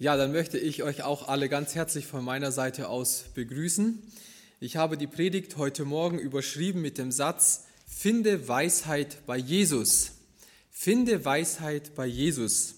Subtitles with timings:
[0.00, 4.02] Ja, dann möchte ich euch auch alle ganz herzlich von meiner Seite aus begrüßen.
[4.58, 10.10] Ich habe die Predigt heute Morgen überschrieben mit dem Satz, finde Weisheit bei Jesus.
[10.68, 12.74] Finde Weisheit bei Jesus.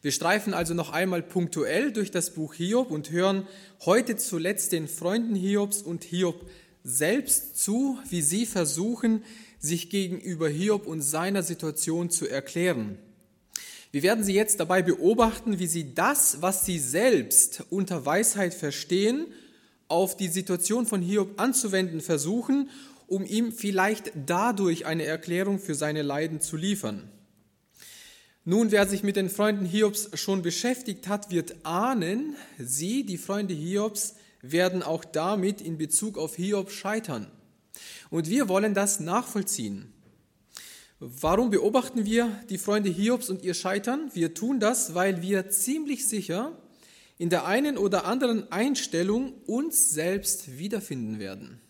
[0.00, 3.46] Wir streifen also noch einmal punktuell durch das Buch Hiob und hören
[3.84, 6.48] heute zuletzt den Freunden Hiobs und Hiob
[6.84, 9.22] selbst zu, wie sie versuchen,
[9.58, 12.98] sich gegenüber Hiob und seiner Situation zu erklären.
[13.94, 19.28] Wir werden Sie jetzt dabei beobachten, wie Sie das, was Sie selbst unter Weisheit verstehen,
[19.86, 22.70] auf die Situation von Hiob anzuwenden versuchen,
[23.06, 27.08] um ihm vielleicht dadurch eine Erklärung für seine Leiden zu liefern.
[28.44, 33.54] Nun, wer sich mit den Freunden Hiobs schon beschäftigt hat, wird ahnen, Sie, die Freunde
[33.54, 37.30] Hiobs, werden auch damit in Bezug auf Hiob scheitern.
[38.10, 39.93] Und wir wollen das nachvollziehen.
[41.06, 44.10] Warum beobachten wir die Freunde Hiobs und ihr Scheitern?
[44.14, 46.56] Wir tun das, weil wir ziemlich sicher
[47.18, 51.60] in der einen oder anderen Einstellung uns selbst wiederfinden werden.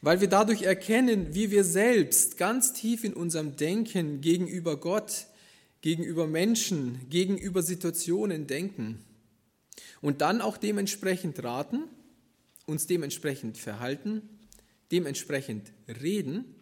[0.00, 5.26] Weil wir dadurch erkennen, wie wir selbst ganz tief in unserem Denken gegenüber Gott,
[5.82, 9.04] gegenüber Menschen, gegenüber Situationen denken.
[10.00, 11.82] Und dann auch dementsprechend raten,
[12.64, 14.22] uns dementsprechend verhalten,
[14.90, 16.54] dementsprechend reden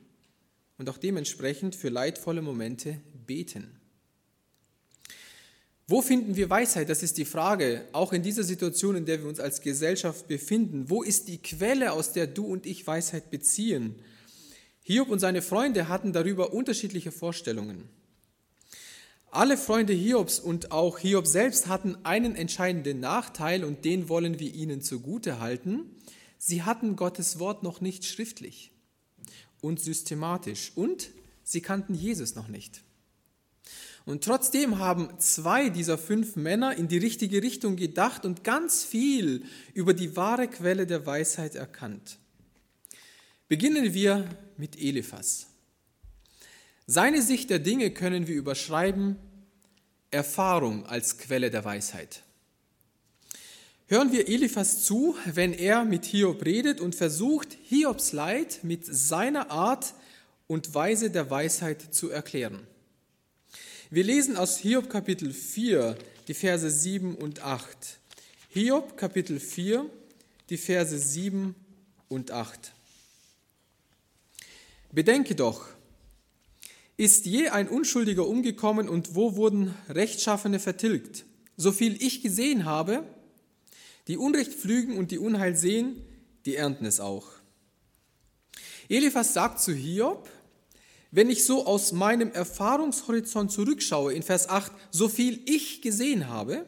[0.78, 3.78] und auch dementsprechend für leidvolle Momente beten.
[5.90, 6.88] Wo finden wir Weisheit?
[6.88, 10.90] Das ist die Frage, auch in dieser Situation, in der wir uns als Gesellschaft befinden.
[10.90, 13.96] Wo ist die Quelle, aus der du und ich Weisheit beziehen?
[14.82, 17.88] Hiob und seine Freunde hatten darüber unterschiedliche Vorstellungen.
[19.30, 24.54] Alle Freunde Hiobs und auch Hiob selbst hatten einen entscheidenden Nachteil und den wollen wir
[24.54, 25.96] ihnen zugute halten.
[26.38, 28.72] Sie hatten Gottes Wort noch nicht schriftlich
[29.60, 30.72] und systematisch.
[30.74, 31.10] Und
[31.44, 32.82] sie kannten Jesus noch nicht.
[34.04, 39.44] Und trotzdem haben zwei dieser fünf Männer in die richtige Richtung gedacht und ganz viel
[39.74, 42.18] über die wahre Quelle der Weisheit erkannt.
[43.48, 45.48] Beginnen wir mit Eliphas.
[46.86, 49.16] Seine Sicht der Dinge können wir überschreiben
[50.10, 52.22] Erfahrung als Quelle der Weisheit.
[53.90, 59.50] Hören wir Eliphas zu, wenn er mit Hiob redet und versucht, Hiobs Leid mit seiner
[59.50, 59.94] Art
[60.46, 62.66] und Weise der Weisheit zu erklären.
[63.88, 65.96] Wir lesen aus Hiob Kapitel 4
[66.28, 67.66] die Verse 7 und 8.
[68.50, 69.86] Hiob Kapitel 4,
[70.50, 71.54] die Verse 7
[72.10, 72.72] und 8.
[74.92, 75.66] Bedenke doch,
[76.98, 81.24] ist je ein Unschuldiger umgekommen und wo wurden Rechtschaffene vertilgt?
[81.56, 83.02] So viel ich gesehen habe,
[84.08, 86.02] die Unrecht pflügen und die Unheil sehen,
[86.46, 87.28] die ernten es auch.
[88.88, 90.28] Eliphas sagt zu Hiob,
[91.10, 96.66] wenn ich so aus meinem Erfahrungshorizont zurückschaue, in Vers 8, so viel ich gesehen habe,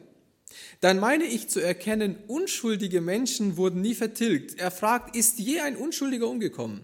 [0.81, 4.59] dann meine ich zu erkennen, unschuldige Menschen wurden nie vertilgt.
[4.59, 6.81] Er fragt, ist je ein Unschuldiger umgekommen?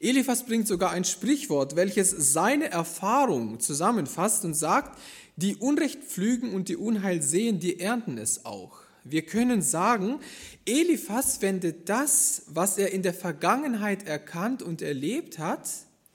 [0.00, 4.98] Eliphas bringt sogar ein Sprichwort, welches seine Erfahrung zusammenfasst und sagt,
[5.36, 8.79] die Unrecht pflügen und die Unheil sehen, die ernten es auch.
[9.04, 10.20] Wir können sagen,
[10.66, 15.68] Eliphas wendet das, was er in der Vergangenheit erkannt und erlebt hat,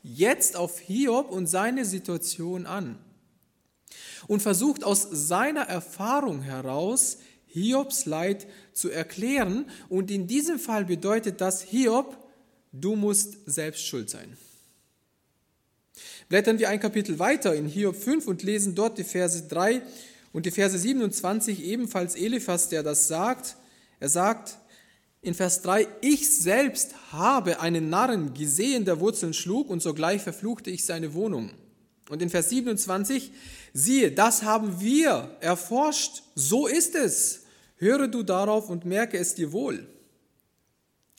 [0.03, 2.97] jetzt auf Hiob und seine Situation an
[4.27, 9.69] und versucht aus seiner Erfahrung heraus Hiobs Leid zu erklären.
[9.89, 12.17] Und in diesem Fall bedeutet das, Hiob,
[12.71, 14.37] du musst selbst schuld sein.
[16.27, 19.81] Blättern wir ein Kapitel weiter in Hiob 5 und lesen dort die Verse 3
[20.35, 23.55] und die Verse 27 ebenfalls Eliphas, der das sagt.
[24.01, 24.57] Er sagt
[25.21, 30.69] in Vers 3, ich selbst habe einen Narren gesehen, der Wurzeln schlug und sogleich verfluchte
[30.69, 31.51] ich seine Wohnung.
[32.09, 33.31] Und in Vers 27,
[33.71, 37.43] siehe, das haben wir erforscht, so ist es.
[37.77, 39.87] Höre du darauf und merke es dir wohl.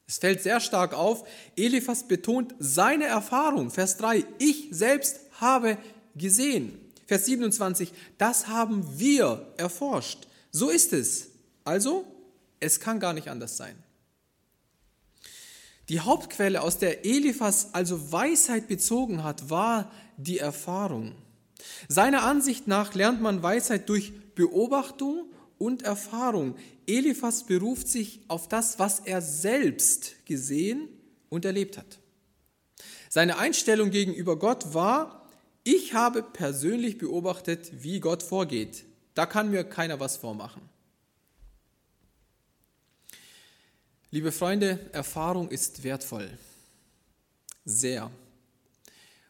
[0.07, 3.71] Es fällt sehr stark auf, Eliphas betont seine Erfahrung.
[3.71, 5.79] Vers 3, ich selbst habe
[6.15, 6.86] gesehen.
[7.07, 10.27] Vers 27, das haben wir erforscht.
[10.51, 11.29] So ist es.
[11.65, 12.05] Also,
[12.61, 13.77] es kann gar nicht anders sein.
[15.89, 21.15] Die Hauptquelle, aus der Eliphas also Weisheit bezogen hat, war die Erfahrung.
[21.89, 26.57] Seiner Ansicht nach lernt man Weisheit durch Beobachtung und Erfahrung.
[26.87, 30.89] Eliphas beruft sich auf das, was er selbst gesehen
[31.29, 31.99] und erlebt hat.
[33.09, 35.26] Seine Einstellung gegenüber Gott war,
[35.67, 38.85] ich habe persönlich beobachtet, wie Gott vorgeht.
[39.15, 40.63] Da kann mir keiner was vormachen.
[44.13, 46.31] Liebe Freunde, Erfahrung ist wertvoll.
[47.65, 48.13] Sehr.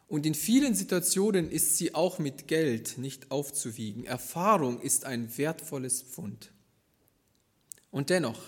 [0.09, 4.05] Und in vielen Situationen ist sie auch mit Geld nicht aufzuwiegen.
[4.05, 6.53] Erfahrung ist ein wertvolles Pfund.
[7.91, 8.41] Und dennoch,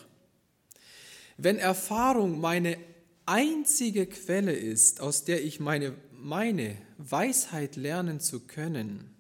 [1.38, 2.76] wenn Erfahrung meine
[3.24, 9.14] einzige Quelle ist, aus der ich meine, meine Weisheit lernen zu können,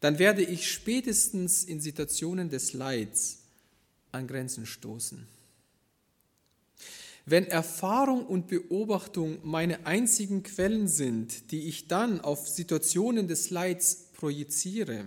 [0.00, 3.38] dann werde ich spätestens in Situationen des Leids
[4.12, 5.26] an Grenzen stoßen.
[7.24, 14.12] Wenn Erfahrung und Beobachtung meine einzigen Quellen sind, die ich dann auf Situationen des Leids
[14.12, 15.06] projiziere,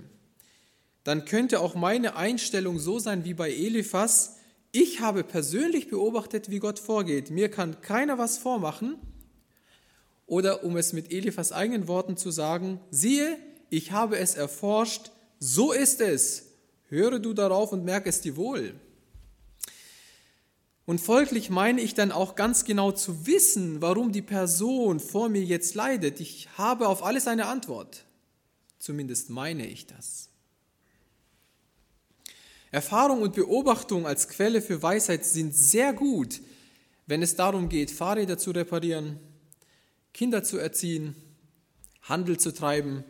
[1.06, 4.36] dann könnte auch meine Einstellung so sein wie bei Eliphas,
[4.72, 8.98] ich habe persönlich beobachtet, wie Gott vorgeht, mir kann keiner was vormachen,
[10.30, 13.38] oder um es mit Eliphas eigenen Worten zu sagen, siehe,
[13.70, 16.46] ich habe es erforscht, so ist es,
[16.88, 18.76] höre du darauf und merke es dir wohl.
[20.86, 25.44] Und folglich meine ich dann auch ganz genau zu wissen, warum die Person vor mir
[25.44, 26.20] jetzt leidet.
[26.20, 28.06] Ich habe auf alles eine Antwort.
[28.80, 30.30] Zumindest meine ich das.
[32.72, 36.42] Erfahrung und Beobachtung als Quelle für Weisheit sind sehr gut,
[37.08, 39.20] wenn es darum geht, Fahrräder zu reparieren,
[40.20, 41.16] Kinder zu erziehen,
[42.02, 43.06] Handel zu treiben,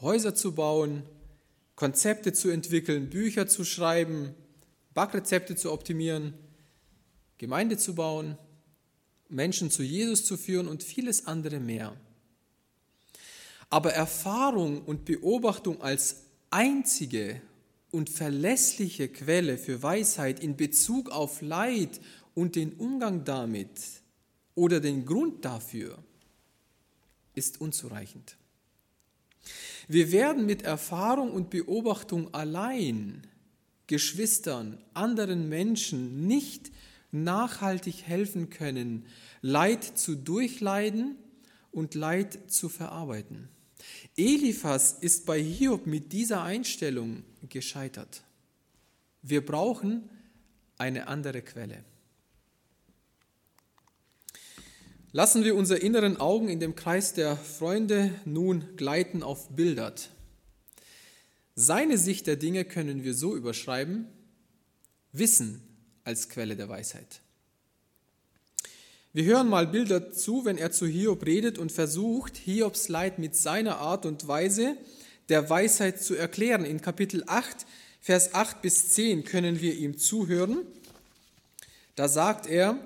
[0.00, 1.04] Häuser zu bauen,
[1.76, 4.34] Konzepte zu entwickeln, Bücher zu schreiben,
[4.94, 6.34] Backrezepte zu optimieren,
[7.36, 8.36] Gemeinde zu bauen,
[9.28, 11.94] Menschen zu Jesus zu führen und vieles andere mehr.
[13.70, 17.40] Aber Erfahrung und Beobachtung als einzige
[17.92, 22.00] und verlässliche Quelle für Weisheit in Bezug auf Leid
[22.34, 23.70] und den Umgang damit
[24.56, 26.02] oder den Grund dafür
[27.38, 28.36] ist unzureichend.
[29.86, 33.26] Wir werden mit Erfahrung und Beobachtung allein
[33.86, 36.70] Geschwistern, anderen Menschen nicht
[37.10, 39.06] nachhaltig helfen können,
[39.40, 41.16] Leid zu durchleiden
[41.72, 43.48] und Leid zu verarbeiten.
[44.16, 48.24] Eliphas ist bei Hiob mit dieser Einstellung gescheitert.
[49.22, 50.10] Wir brauchen
[50.76, 51.84] eine andere Quelle.
[55.12, 60.10] Lassen wir unsere inneren Augen in dem Kreis der Freunde nun gleiten auf Bildert.
[61.54, 64.06] Seine Sicht der Dinge können wir so überschreiben,
[65.12, 65.62] Wissen
[66.04, 67.22] als Quelle der Weisheit.
[69.14, 73.34] Wir hören mal Bilder zu, wenn er zu Hiob redet und versucht, Hiobs Leid mit
[73.34, 74.76] seiner Art und Weise
[75.30, 76.66] der Weisheit zu erklären.
[76.66, 77.64] In Kapitel 8,
[78.02, 80.58] Vers 8 bis 10 können wir ihm zuhören.
[81.96, 82.78] Da sagt er,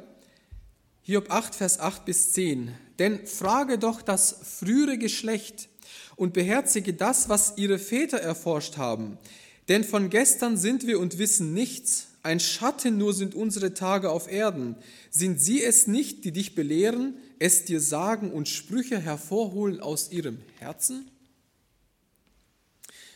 [1.05, 5.69] Hiob 8, Vers 8 bis 10, denn frage doch das frühere Geschlecht
[6.15, 9.19] und beherzige das, was ihre Väter erforscht haben.
[9.67, 14.31] Denn von gestern sind wir und wissen nichts, ein Schatten nur sind unsere Tage auf
[14.31, 14.77] Erden.
[15.11, 20.39] Sind sie es nicht, die dich belehren, es dir sagen und Sprüche hervorholen aus ihrem
[20.61, 21.11] Herzen?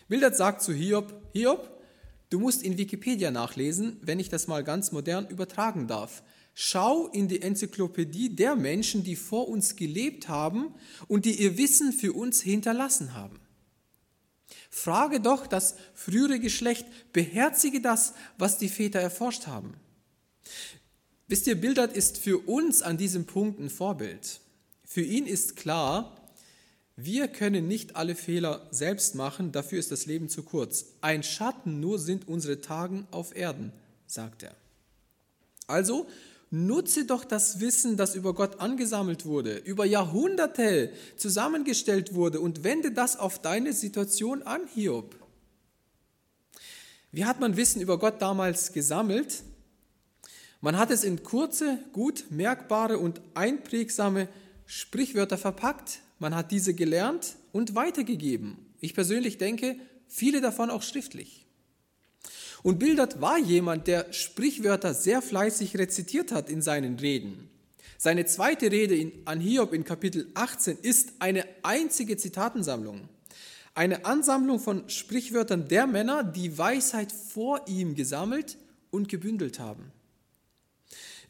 [0.08, 1.70] Bildert sagt zu Hiob, Hiob,
[2.30, 6.24] du musst in Wikipedia nachlesen, wenn ich das mal ganz modern übertragen darf.
[6.58, 10.74] Schau in die Enzyklopädie der Menschen, die vor uns gelebt haben
[11.06, 13.38] und die ihr Wissen für uns hinterlassen haben.
[14.70, 19.74] Frage doch das frühere Geschlecht, beherzige das, was die Väter erforscht haben.
[21.28, 24.40] Wisst ihr, Bildert ist für uns an diesem Punkt ein Vorbild.
[24.82, 26.16] Für ihn ist klar,
[26.96, 30.86] wir können nicht alle Fehler selbst machen, dafür ist das Leben zu kurz.
[31.02, 33.72] Ein Schatten nur sind unsere Tagen auf Erden,
[34.06, 34.56] sagt er.
[35.66, 36.06] Also
[36.58, 42.92] Nutze doch das Wissen, das über Gott angesammelt wurde, über Jahrhunderte zusammengestellt wurde und wende
[42.92, 45.14] das auf deine Situation an, Hiob.
[47.12, 49.42] Wie hat man Wissen über Gott damals gesammelt?
[50.62, 54.26] Man hat es in kurze, gut merkbare und einprägsame
[54.64, 56.00] Sprichwörter verpackt.
[56.18, 58.56] Man hat diese gelernt und weitergegeben.
[58.80, 59.76] Ich persönlich denke,
[60.08, 61.45] viele davon auch schriftlich.
[62.66, 67.48] Und Bildert war jemand, der Sprichwörter sehr fleißig rezitiert hat in seinen Reden.
[67.96, 73.08] Seine zweite Rede in, an Hiob in Kapitel 18 ist eine einzige Zitatensammlung.
[73.76, 78.58] Eine Ansammlung von Sprichwörtern der Männer, die Weisheit vor ihm gesammelt
[78.90, 79.92] und gebündelt haben.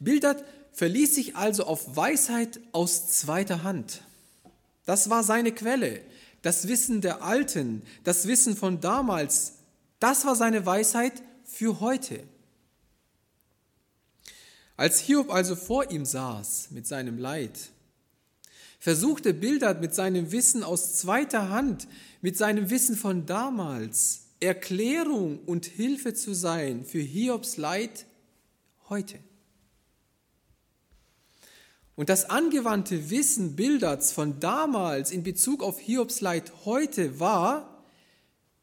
[0.01, 4.01] Bildert verließ sich also auf Weisheit aus zweiter Hand.
[4.87, 6.01] Das war seine Quelle,
[6.41, 9.56] das Wissen der Alten, das Wissen von damals.
[9.99, 12.23] Das war seine Weisheit für heute.
[14.77, 17.71] Als Hiob also vor ihm saß mit seinem Leid,
[18.79, 21.89] versuchte Bildert mit seinem Wissen aus zweiter Hand,
[22.21, 28.05] mit seinem Wissen von damals, Erklärung und Hilfe zu sein für Hiobs Leid
[28.91, 29.19] heute.
[31.95, 37.76] Und das angewandte Wissen Bilderts von damals in Bezug auf Hiobs Leid heute war,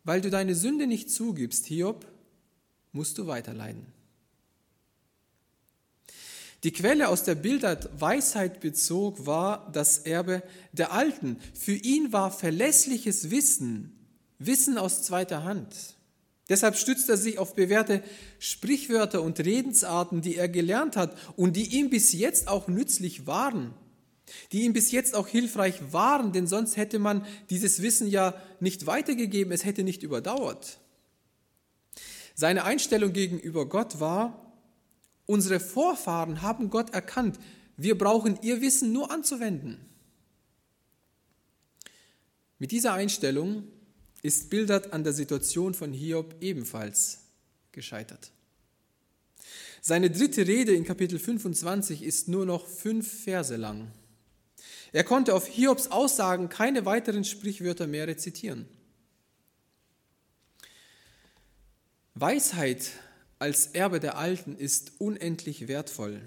[0.04, 2.06] weil du deine Sünde nicht zugibst, Hiob,
[2.92, 3.86] musst du weiterleiden.
[6.64, 11.38] Die Quelle, aus der Bildert Weisheit bezog, war das Erbe der Alten.
[11.54, 13.92] Für ihn war verlässliches Wissen,
[14.40, 15.76] Wissen aus zweiter Hand.
[16.48, 18.02] Deshalb stützt er sich auf bewährte
[18.40, 23.74] Sprichwörter und Redensarten, die er gelernt hat und die ihm bis jetzt auch nützlich waren,
[24.52, 28.86] die ihm bis jetzt auch hilfreich waren, denn sonst hätte man dieses Wissen ja nicht
[28.86, 30.80] weitergegeben, es hätte nicht überdauert.
[32.36, 34.44] Seine Einstellung gegenüber Gott war,
[35.25, 37.40] Unsere Vorfahren haben Gott erkannt.
[37.78, 39.78] Wir brauchen ihr Wissen nur anzuwenden.
[42.60, 43.63] Mit dieser Einstellung
[44.22, 47.20] ist Bildert an der Situation von Hiob ebenfalls
[47.72, 48.32] gescheitert.
[49.82, 53.92] Seine dritte Rede in Kapitel 25 ist nur noch fünf Verse lang.
[54.94, 58.68] Er konnte auf Hiobs Aussagen keine weiteren Sprichwörter mehr rezitieren.
[62.14, 62.92] Weisheit
[63.40, 66.22] als Erbe der Alten ist unendlich wertvoll.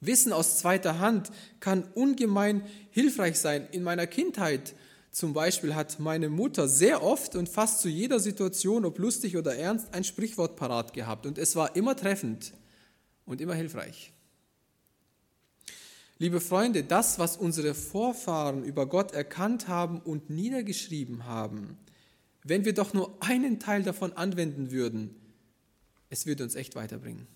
[0.00, 3.66] Wissen aus zweiter Hand kann ungemein hilfreich sein.
[3.72, 4.74] In meiner Kindheit
[5.10, 9.56] zum Beispiel hat meine Mutter sehr oft und fast zu jeder Situation, ob lustig oder
[9.56, 12.52] ernst, ein Sprichwort parat gehabt und es war immer treffend
[13.24, 14.12] und immer hilfreich.
[16.18, 21.76] Liebe Freunde, das, was unsere Vorfahren über Gott erkannt haben und niedergeschrieben haben,
[22.44, 25.14] wenn wir doch nur einen Teil davon anwenden würden,
[26.10, 27.26] es wird uns echt weiterbringen.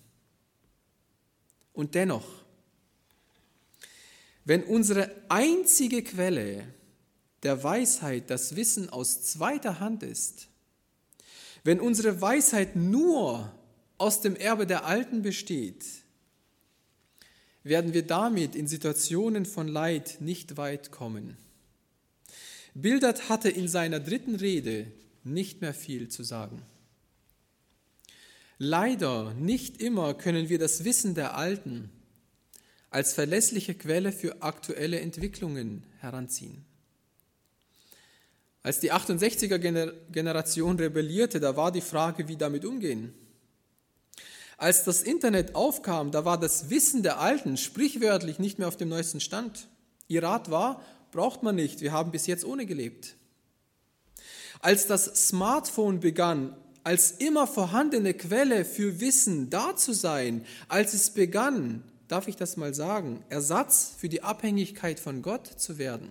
[1.73, 2.25] Und dennoch,
[4.45, 6.63] wenn unsere einzige Quelle
[7.43, 10.47] der Weisheit das Wissen aus zweiter Hand ist,
[11.63, 13.51] wenn unsere Weisheit nur
[13.97, 15.85] aus dem Erbe der Alten besteht,
[17.63, 21.37] werden wir damit in Situationen von Leid nicht weit kommen.
[22.73, 24.87] Bildert hatte in seiner dritten Rede
[25.23, 26.61] nicht mehr viel zu sagen.
[28.57, 31.89] Leider nicht immer können wir das Wissen der Alten
[32.89, 36.65] als verlässliche Quelle für aktuelle Entwicklungen heranziehen.
[38.61, 39.57] Als die 68er
[40.11, 43.13] Generation rebellierte, da war die Frage, wie damit umgehen.
[44.59, 48.89] Als das Internet aufkam, da war das Wissen der Alten sprichwörtlich nicht mehr auf dem
[48.89, 49.69] neuesten Stand.
[50.09, 53.15] Ihr Rat war, braucht man nicht, wir haben bis jetzt ohne gelebt.
[54.59, 61.11] Als das Smartphone begann, als immer vorhandene Quelle für Wissen da zu sein, als es
[61.11, 66.09] begann, darf ich das mal sagen, Ersatz für die Abhängigkeit von Gott zu werden.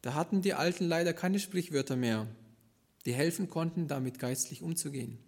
[0.00, 2.26] Da hatten die Alten leider keine Sprichwörter mehr,
[3.04, 5.18] die helfen konnten, damit geistlich umzugehen.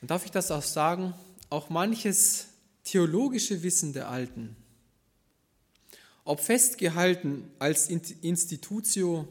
[0.00, 1.14] Und darf ich das auch sagen,
[1.50, 2.46] auch manches
[2.84, 4.56] theologische Wissen der Alten,
[6.24, 9.26] ob festgehalten als Institutio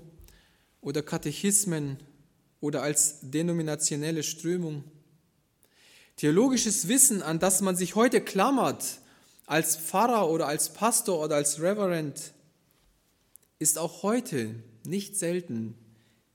[0.82, 1.98] oder Katechismen
[2.60, 4.84] oder als denominationelle Strömung.
[6.18, 9.00] Theologisches Wissen, an das man sich heute klammert,
[9.46, 12.34] als Pfarrer oder als Pastor oder als Reverend,
[13.60, 15.76] ist auch heute nicht selten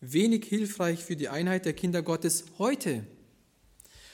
[0.01, 3.05] wenig hilfreich für die Einheit der Kinder Gottes heute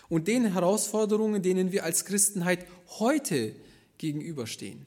[0.08, 2.66] und den Herausforderungen, denen wir als Christenheit
[2.98, 3.54] heute
[3.98, 4.86] gegenüberstehen.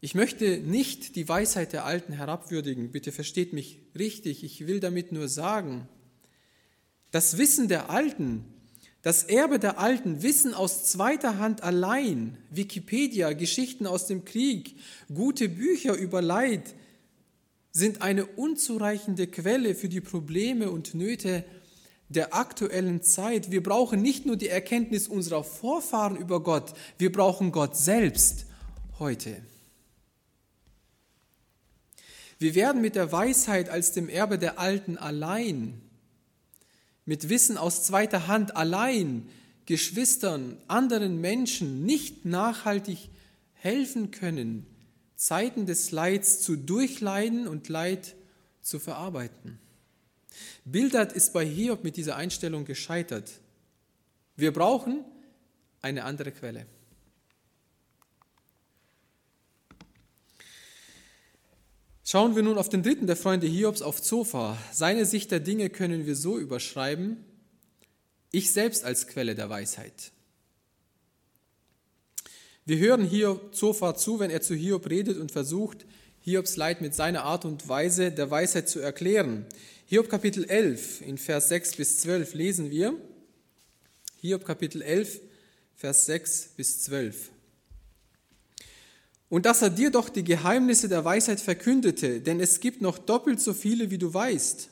[0.00, 5.12] Ich möchte nicht die Weisheit der Alten herabwürdigen, bitte versteht mich richtig, ich will damit
[5.12, 5.88] nur sagen,
[7.10, 8.44] das Wissen der Alten,
[9.02, 14.76] das Erbe der Alten, Wissen aus zweiter Hand allein, Wikipedia, Geschichten aus dem Krieg,
[15.12, 16.74] gute Bücher über Leid,
[17.72, 21.44] sind eine unzureichende Quelle für die Probleme und Nöte
[22.10, 23.50] der aktuellen Zeit.
[23.50, 28.46] Wir brauchen nicht nur die Erkenntnis unserer Vorfahren über Gott, wir brauchen Gott selbst
[28.98, 29.40] heute.
[32.38, 35.80] Wir werden mit der Weisheit als dem Erbe der Alten allein,
[37.04, 39.28] mit Wissen aus zweiter Hand allein,
[39.66, 43.10] Geschwistern, anderen Menschen nicht nachhaltig
[43.52, 44.66] helfen können,
[45.16, 48.16] Zeiten des Leids zu durchleiden und Leid
[48.62, 49.58] zu verarbeiten.
[50.64, 53.30] Bildert ist bei Hiob mit dieser Einstellung gescheitert.
[54.36, 55.04] Wir brauchen
[55.82, 56.66] eine andere Quelle.
[62.04, 64.58] Schauen wir nun auf den dritten der Freunde Hiobs, auf Zophar.
[64.72, 67.24] Seine Sicht der Dinge können wir so überschreiben,
[68.32, 70.10] ich selbst als Quelle der Weisheit.
[72.64, 75.86] Wir hören Hiob Zophar zu, wenn er zu Hiob redet und versucht,
[76.20, 79.46] Hiobs Leid mit seiner Art und Weise der Weisheit zu erklären.
[79.90, 82.94] Hiob Kapitel 11 in Vers 6 bis 12 lesen wir.
[84.20, 85.20] Hiob Kapitel 11,
[85.74, 87.32] Vers 6 bis 12.
[89.28, 93.40] Und dass er dir doch die Geheimnisse der Weisheit verkündete, denn es gibt noch doppelt
[93.40, 94.68] so viele, wie du weißt.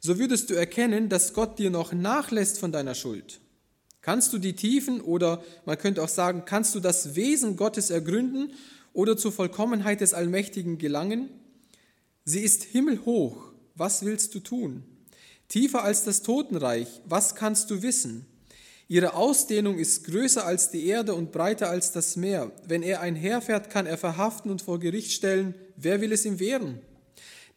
[0.00, 3.40] So würdest du erkennen, dass Gott dir noch nachlässt von deiner Schuld.
[4.02, 8.52] Kannst du die Tiefen oder man könnte auch sagen, kannst du das Wesen Gottes ergründen
[8.92, 11.30] oder zur Vollkommenheit des Allmächtigen gelangen?
[12.26, 14.82] Sie ist himmelhoch, was willst du tun?
[15.48, 18.26] Tiefer als das Totenreich, was kannst du wissen?
[18.88, 22.52] Ihre Ausdehnung ist größer als die Erde und breiter als das Meer.
[22.66, 25.54] Wenn er einherfährt, kann er verhaften und vor Gericht stellen.
[25.76, 26.80] Wer will es ihm wehren?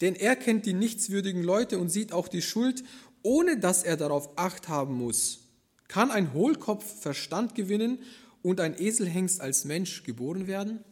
[0.01, 2.83] Denn er kennt die nichtswürdigen Leute und sieht auch die Schuld,
[3.21, 5.39] ohne dass er darauf acht haben muss.
[5.87, 7.99] Kann ein Hohlkopf Verstand gewinnen
[8.41, 10.83] und ein Eselhengst als Mensch geboren werden?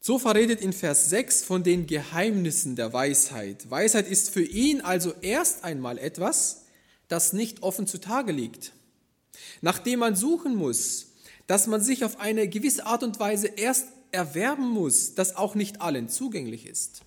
[0.00, 3.70] Zofa redet in Vers 6 von den Geheimnissen der Weisheit.
[3.70, 6.62] Weisheit ist für ihn also erst einmal etwas,
[7.08, 8.72] das nicht offen zutage liegt.
[9.60, 11.08] Nachdem man suchen muss,
[11.46, 15.82] dass man sich auf eine gewisse Art und Weise erst erwerben muss, das auch nicht
[15.82, 17.02] allen zugänglich ist.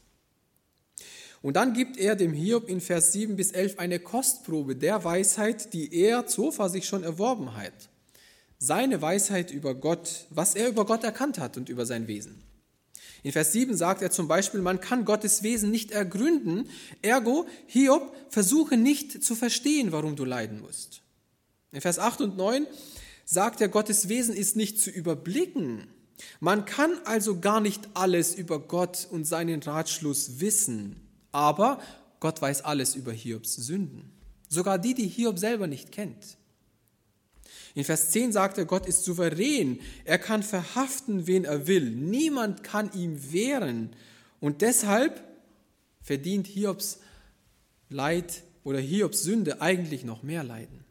[1.42, 5.74] Und dann gibt er dem Hiob in Vers 7 bis 11 eine Kostprobe der Weisheit,
[5.74, 7.74] die er, Zofa, sich schon erworben hat.
[8.60, 12.53] Seine Weisheit über Gott, was er über Gott erkannt hat und über sein Wesen.
[13.24, 16.70] In Vers 7 sagt er zum Beispiel, man kann Gottes Wesen nicht ergründen.
[17.02, 21.02] Ergo, Hiob, versuche nicht zu verstehen, warum du leiden musst.
[21.72, 22.68] In Vers 8 und 9
[23.26, 25.88] sagt er, Gottes Wesen ist nicht zu überblicken.
[26.42, 30.98] Man kann also gar nicht alles über Gott und seinen Ratschluss wissen.
[31.32, 31.80] Aber
[32.20, 34.12] Gott weiß alles über Hiobs Sünden,
[34.50, 36.38] sogar die, die Hiob selber nicht kennt.
[37.76, 42.64] In Vers 10 sagt er, Gott ist souverän, er kann verhaften, wen er will, niemand
[42.64, 43.96] kann ihm wehren.
[44.40, 45.24] Und deshalb
[46.02, 47.00] verdient Hiobs
[47.90, 50.84] Leid oder Hiobs Sünde eigentlich noch mehr Leiden.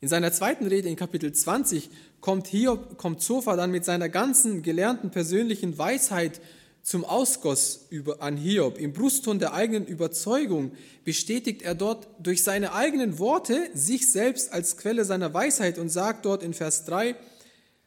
[0.00, 1.88] In seiner zweiten Rede in Kapitel 20
[2.20, 6.40] kommt Hiob, kommt Zophar dann mit seiner ganzen gelernten persönlichen Weisheit
[6.82, 8.78] zum Ausgoss an Hiob.
[8.78, 10.72] Im Brustton der eigenen Überzeugung
[11.04, 16.24] bestätigt er dort durch seine eigenen Worte sich selbst als Quelle seiner Weisheit und sagt
[16.24, 17.14] dort in Vers 3,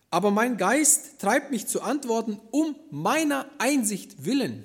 [0.10, 4.63] aber mein Geist treibt mich zu antworten um meiner Einsicht willen.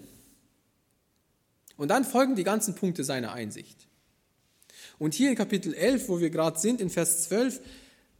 [1.76, 3.88] Und dann folgen die ganzen Punkte seiner Einsicht.
[4.98, 7.60] Und hier in Kapitel 11, wo wir gerade sind, in Vers 12,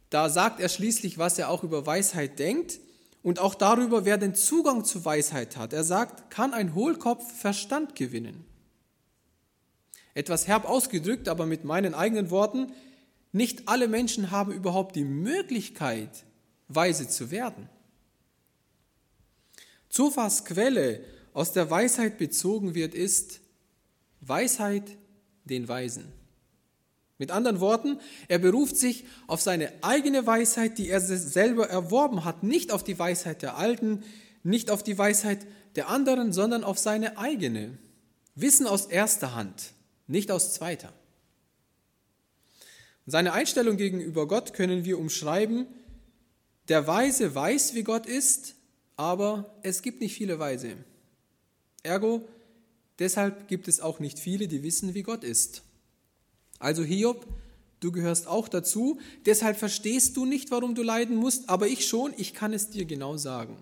[0.09, 2.79] da sagt er schließlich, was er auch über Weisheit denkt
[3.23, 5.73] und auch darüber, wer den Zugang zu Weisheit hat.
[5.73, 8.45] Er sagt, kann ein Hohlkopf Verstand gewinnen?
[10.13, 12.73] Etwas herb ausgedrückt, aber mit meinen eigenen Worten,
[13.31, 16.25] nicht alle Menschen haben überhaupt die Möglichkeit,
[16.67, 17.69] weise zu werden.
[19.89, 21.03] Zofas Quelle,
[21.33, 23.39] aus der Weisheit bezogen wird, ist
[24.19, 24.97] Weisheit
[25.45, 26.11] den Weisen.
[27.21, 32.41] Mit anderen Worten, er beruft sich auf seine eigene Weisheit, die er selber erworben hat,
[32.41, 34.03] nicht auf die Weisheit der Alten,
[34.41, 37.77] nicht auf die Weisheit der anderen, sondern auf seine eigene.
[38.33, 39.73] Wissen aus erster Hand,
[40.07, 40.91] nicht aus zweiter.
[43.05, 45.67] Seine Einstellung gegenüber Gott können wir umschreiben,
[46.69, 48.55] der Weise weiß, wie Gott ist,
[48.95, 50.73] aber es gibt nicht viele Weise.
[51.83, 52.27] Ergo,
[52.97, 55.61] deshalb gibt es auch nicht viele, die wissen, wie Gott ist.
[56.61, 57.25] Also Hiob,
[57.79, 62.13] du gehörst auch dazu, deshalb verstehst du nicht, warum du leiden musst, aber ich schon,
[62.17, 63.57] ich kann es dir genau sagen.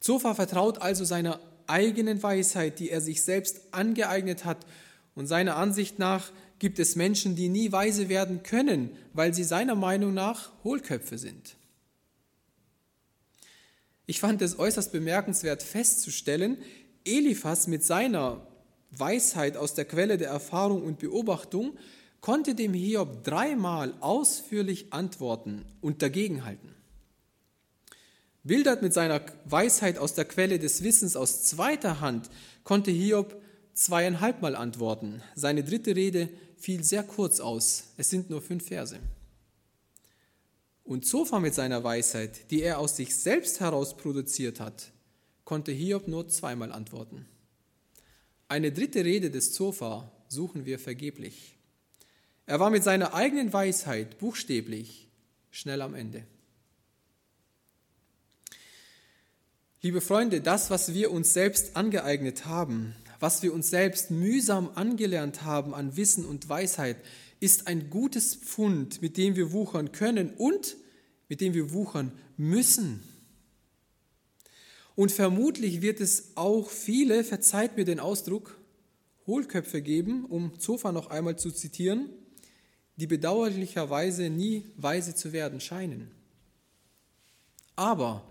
[0.00, 4.66] Zofa vertraut also seiner eigenen Weisheit, die er sich selbst angeeignet hat,
[5.14, 9.74] und seiner Ansicht nach gibt es Menschen, die nie weise werden können, weil sie seiner
[9.74, 11.56] Meinung nach Hohlköpfe sind.
[14.06, 16.58] Ich fand es äußerst bemerkenswert festzustellen,
[17.04, 18.46] Eliphas mit seiner
[18.90, 21.76] Weisheit aus der Quelle der Erfahrung und Beobachtung,
[22.20, 26.74] konnte dem Hiob dreimal ausführlich antworten und dagegenhalten.
[28.42, 32.30] Bildert mit seiner Weisheit aus der Quelle des Wissens aus zweiter Hand,
[32.64, 33.40] konnte Hiob
[33.74, 35.22] zweieinhalbmal antworten.
[35.34, 37.84] Seine dritte Rede fiel sehr kurz aus.
[37.96, 38.98] Es sind nur fünf Verse.
[40.84, 44.92] Und Zofa mit seiner Weisheit, die er aus sich selbst heraus produziert hat,
[45.44, 47.26] konnte Hiob nur zweimal antworten.
[48.50, 51.56] Eine dritte Rede des Zofa suchen wir vergeblich.
[52.46, 55.08] Er war mit seiner eigenen Weisheit buchstäblich
[55.52, 56.24] schnell am Ende.
[59.82, 65.44] Liebe Freunde, das, was wir uns selbst angeeignet haben, was wir uns selbst mühsam angelernt
[65.44, 66.96] haben an Wissen und Weisheit,
[67.38, 70.76] ist ein gutes Pfund, mit dem wir wuchern können und
[71.28, 73.00] mit dem wir wuchern müssen.
[75.00, 78.60] Und vermutlich wird es auch viele, verzeiht mir den Ausdruck,
[79.26, 82.10] Hohlköpfe geben, um Zofa noch einmal zu zitieren,
[82.96, 86.10] die bedauerlicherweise nie weise zu werden scheinen.
[87.76, 88.28] Aber,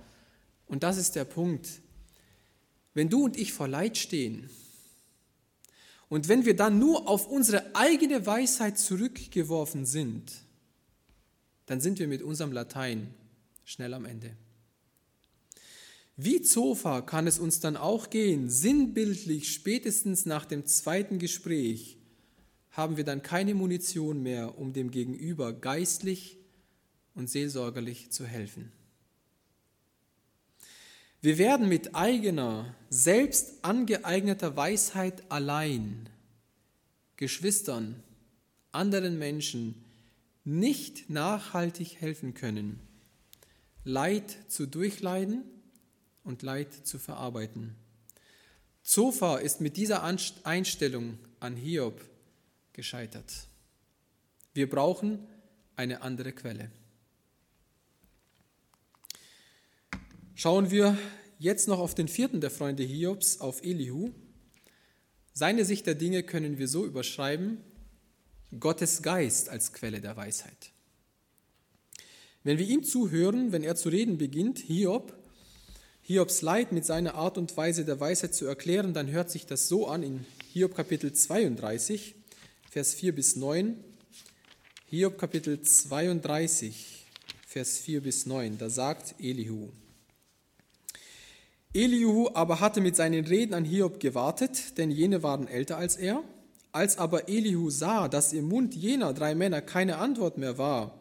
[0.67, 1.67] und das ist der Punkt,
[2.93, 4.47] wenn du und ich vor Leid stehen
[6.07, 10.31] und wenn wir dann nur auf unsere eigene Weisheit zurückgeworfen sind,
[11.65, 13.11] dann sind wir mit unserem Latein
[13.65, 14.37] schnell am Ende.
[16.21, 21.97] Wie Zofa kann es uns dann auch gehen, sinnbildlich spätestens nach dem zweiten Gespräch
[22.71, 26.35] haben wir dann keine Munition mehr, um dem Gegenüber geistlich
[27.15, 28.69] und seelsorgerlich zu helfen.
[31.21, 36.09] Wir werden mit eigener, selbst angeeigneter Weisheit allein
[37.15, 38.03] Geschwistern,
[38.73, 39.85] anderen Menschen
[40.43, 42.81] nicht nachhaltig helfen können,
[43.85, 45.45] Leid zu durchleiden
[46.23, 47.75] und Leid zu verarbeiten.
[48.83, 52.01] Zofa ist mit dieser Einstellung an Hiob
[52.73, 53.47] gescheitert.
[54.53, 55.19] Wir brauchen
[55.75, 56.71] eine andere Quelle.
[60.35, 60.97] Schauen wir
[61.37, 64.11] jetzt noch auf den vierten der Freunde Hiobs, auf Elihu.
[65.33, 67.57] Seine Sicht der Dinge können wir so überschreiben,
[68.59, 70.71] Gottes Geist als Quelle der Weisheit.
[72.43, 75.13] Wenn wir ihm zuhören, wenn er zu reden beginnt, Hiob,
[76.09, 79.67] Hiobs Leid mit seiner Art und Weise der Weisheit zu erklären, dann hört sich das
[79.67, 82.15] so an in Hiob Kapitel 32,
[82.67, 83.75] Vers 4 bis 9.
[84.87, 87.05] Hiob Kapitel 32,
[87.45, 89.69] Vers 4 bis 9, da sagt Elihu.
[91.75, 96.23] Elihu aber hatte mit seinen Reden an Hiob gewartet, denn jene waren älter als er.
[96.71, 100.98] Als aber Elihu sah, dass im Mund jener drei Männer keine Antwort mehr war,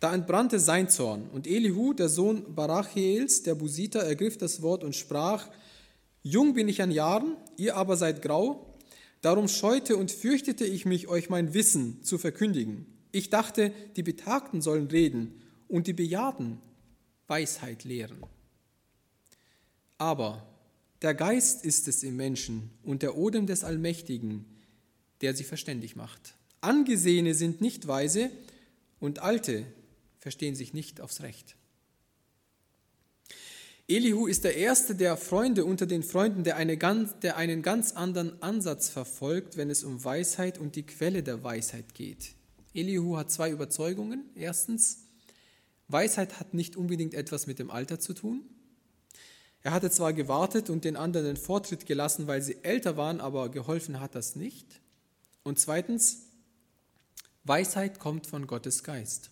[0.00, 4.94] da entbrannte sein Zorn, und Elihu, der Sohn Barachiels, der Busiter, ergriff das Wort und
[4.94, 5.48] sprach,
[6.22, 8.76] Jung bin ich an Jahren, ihr aber seid grau,
[9.22, 12.86] darum scheute und fürchtete ich mich, euch mein Wissen zu verkündigen.
[13.10, 16.58] Ich dachte, die Betagten sollen reden und die Bejahrten
[17.26, 18.18] Weisheit lehren.
[19.96, 20.46] Aber
[21.02, 24.44] der Geist ist es im Menschen und der Odem des Allmächtigen,
[25.20, 26.34] der sie verständig macht.
[26.60, 28.30] Angesehene sind nicht weise
[29.00, 29.64] und Alte
[30.18, 31.56] verstehen sich nicht aufs Recht.
[33.90, 37.92] Elihu ist der erste der Freunde unter den Freunden, der, eine ganz, der einen ganz
[37.92, 42.34] anderen Ansatz verfolgt, wenn es um Weisheit und die Quelle der Weisheit geht.
[42.74, 44.26] Elihu hat zwei Überzeugungen.
[44.34, 45.06] Erstens,
[45.88, 48.42] Weisheit hat nicht unbedingt etwas mit dem Alter zu tun.
[49.62, 53.48] Er hatte zwar gewartet und den anderen den Vortritt gelassen, weil sie älter waren, aber
[53.48, 54.82] geholfen hat das nicht.
[55.42, 56.26] Und zweitens,
[57.44, 59.30] Weisheit kommt von Gottes Geist.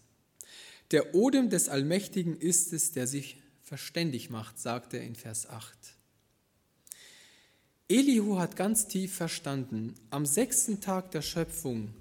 [0.93, 5.77] Der Odem des Allmächtigen ist es, der sich verständig macht, sagt er in Vers 8.
[7.89, 11.93] Elihu hat ganz tief verstanden, am sechsten Tag der Schöpfung,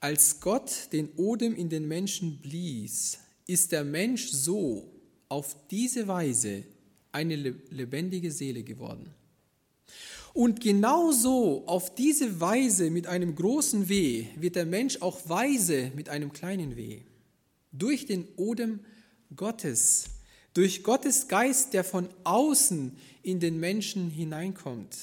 [0.00, 4.92] als Gott den Odem in den Menschen blies, ist der Mensch so
[5.28, 6.64] auf diese Weise
[7.10, 9.12] eine lebendige Seele geworden.
[10.32, 16.08] Und genauso auf diese Weise mit einem großen Weh wird der Mensch auch weise mit
[16.08, 17.00] einem kleinen Weh
[17.72, 18.80] durch den Odem
[19.34, 20.06] Gottes,
[20.54, 24.96] durch Gottes Geist, der von außen in den Menschen hineinkommt.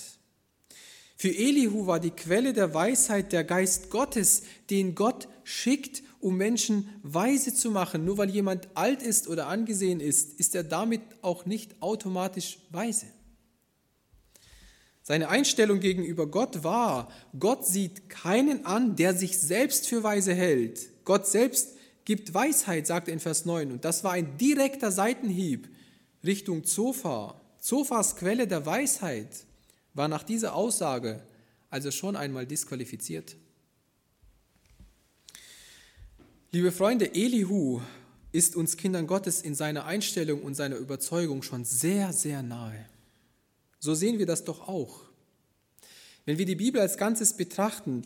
[1.17, 6.89] Für Elihu war die Quelle der Weisheit der Geist Gottes, den Gott schickt, um Menschen
[7.03, 8.03] weise zu machen.
[8.03, 13.05] Nur weil jemand alt ist oder angesehen ist, ist er damit auch nicht automatisch weise.
[15.03, 20.89] Seine Einstellung gegenüber Gott war, Gott sieht keinen an, der sich selbst für weise hält.
[21.05, 21.75] Gott selbst
[22.05, 23.71] gibt Weisheit, sagt er in Vers 9.
[23.71, 25.67] Und das war ein direkter Seitenhieb
[26.23, 27.41] Richtung Zophar.
[27.59, 29.45] Zophars Quelle der Weisheit
[29.93, 31.23] war nach dieser Aussage
[31.69, 33.35] also schon einmal disqualifiziert.
[36.51, 37.81] Liebe Freunde, Elihu
[38.31, 42.85] ist uns Kindern Gottes in seiner Einstellung und seiner Überzeugung schon sehr, sehr nahe.
[43.79, 45.01] So sehen wir das doch auch.
[46.25, 48.03] Wenn wir die Bibel als Ganzes betrachten,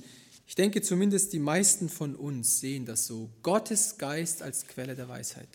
[0.49, 3.29] ich denke zumindest die meisten von uns sehen das so.
[3.43, 5.47] Gottes Geist als Quelle der Weisheit.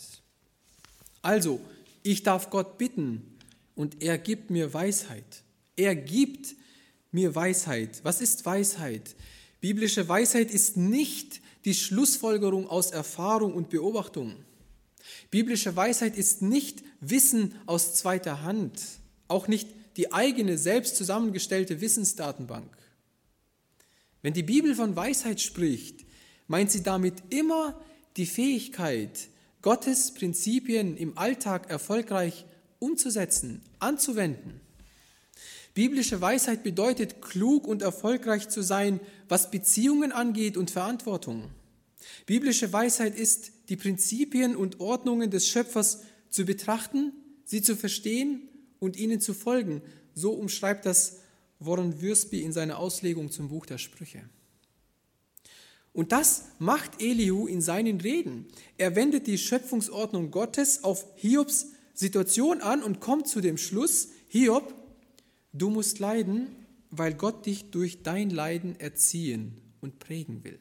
[1.21, 1.61] Also,
[2.05, 3.37] ich darf Gott bitten
[3.75, 5.43] und er gibt mir Weisheit.
[5.75, 6.55] Er gibt
[7.11, 8.05] mir Weisheit.
[8.05, 9.17] Was ist Weisheit?
[9.61, 14.37] Biblische Weisheit ist nicht die Schlussfolgerung aus Erfahrung und Beobachtung.
[15.29, 18.81] Biblische Weisheit ist nicht Wissen aus zweiter Hand,
[19.27, 22.71] auch nicht die eigene selbst zusammengestellte Wissensdatenbank.
[24.25, 26.07] Wenn die Bibel von Weisheit spricht,
[26.49, 27.79] meint sie damit immer
[28.17, 29.29] die Fähigkeit,
[29.61, 32.47] Gottes Prinzipien im Alltag erfolgreich
[32.79, 34.63] umzusetzen, anzuwenden.
[35.75, 41.51] Biblische Weisheit bedeutet, klug und erfolgreich zu sein, was Beziehungen angeht und Verantwortung.
[42.25, 47.13] Biblische Weisheit ist, die Prinzipien und Ordnungen des Schöpfers zu betrachten,
[47.45, 49.83] sie zu verstehen und ihnen zu folgen.
[50.15, 51.19] So umschreibt das
[51.59, 54.29] Warren Würsby in seiner Auslegung zum Buch der Sprüche.
[55.93, 58.47] Und das macht Elihu in seinen Reden.
[58.79, 64.75] Er wendet die Schöpfungsordnung Gottes auf Hiobs Situation an und kommt zu dem Schluss, Hiob,
[65.53, 66.49] du musst leiden,
[66.91, 70.59] weil Gott dich durch dein Leiden erziehen und prägen will.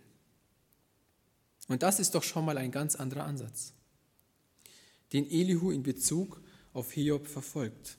[1.68, 3.74] Und das ist doch schon mal ein ganz anderer Ansatz,
[5.12, 6.42] den Elihu in Bezug
[6.74, 7.98] auf Hiob verfolgt.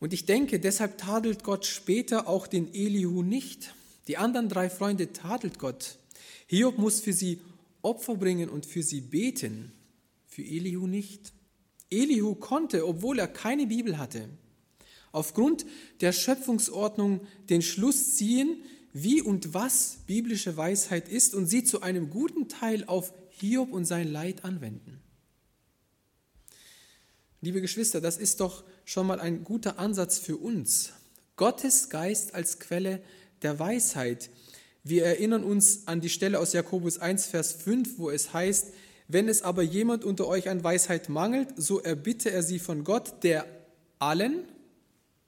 [0.00, 3.74] Und ich denke, deshalb tadelt Gott später auch den Elihu nicht.
[4.06, 5.98] Die anderen drei Freunde tadelt Gott
[6.48, 7.40] Hiob muss für sie
[7.82, 9.70] Opfer bringen und für sie beten,
[10.26, 11.32] für Elihu nicht.
[11.90, 14.28] Elihu konnte, obwohl er keine Bibel hatte,
[15.12, 15.66] aufgrund
[16.00, 18.62] der Schöpfungsordnung den Schluss ziehen,
[18.94, 23.84] wie und was biblische Weisheit ist und sie zu einem guten Teil auf Hiob und
[23.84, 25.00] sein Leid anwenden.
[27.40, 30.92] Liebe Geschwister, das ist doch schon mal ein guter Ansatz für uns.
[31.36, 33.00] Gottes Geist als Quelle
[33.42, 34.28] der Weisheit,
[34.82, 38.72] wir erinnern uns an die Stelle aus Jakobus 1, Vers 5, wo es heißt,
[39.06, 43.22] wenn es aber jemand unter euch an Weisheit mangelt, so erbitte er sie von Gott,
[43.22, 43.46] der
[44.00, 44.48] allen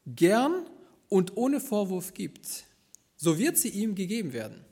[0.07, 0.67] gern
[1.09, 2.65] und ohne Vorwurf gibt.
[3.17, 4.65] So wird sie ihm gegeben werden.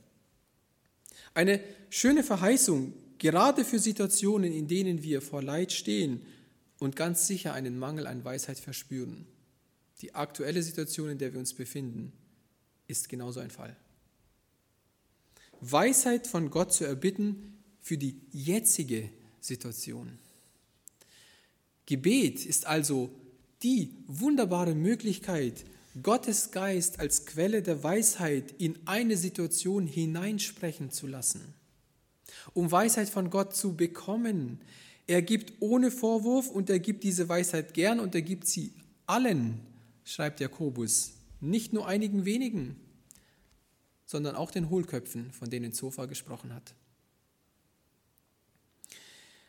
[1.34, 6.22] Eine schöne Verheißung, gerade für Situationen, in denen wir vor Leid stehen
[6.78, 9.26] und ganz sicher einen Mangel an Weisheit verspüren.
[10.00, 12.12] Die aktuelle Situation, in der wir uns befinden,
[12.86, 13.76] ist genauso ein Fall.
[15.60, 19.10] Weisheit von Gott zu erbitten für die jetzige
[19.40, 20.18] Situation.
[21.86, 23.10] Gebet ist also
[23.62, 25.64] die wunderbare Möglichkeit,
[26.02, 31.54] Gottes Geist als Quelle der Weisheit in eine Situation hineinsprechen zu lassen.
[32.54, 34.60] Um Weisheit von Gott zu bekommen,
[35.08, 38.72] er gibt ohne Vorwurf und er gibt diese Weisheit gern und er gibt sie
[39.06, 39.58] allen,
[40.04, 42.76] schreibt Jakobus, nicht nur einigen wenigen
[44.08, 46.74] sondern auch den Hohlköpfen, von denen Zofa gesprochen hat.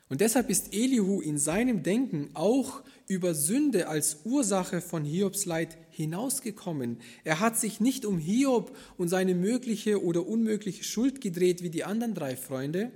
[0.09, 5.77] Und deshalb ist Elihu in seinem Denken auch über Sünde als Ursache von Hiobs Leid
[5.91, 6.97] hinausgekommen.
[7.23, 11.85] Er hat sich nicht um Hiob und seine mögliche oder unmögliche Schuld gedreht wie die
[11.85, 12.91] anderen drei Freunde,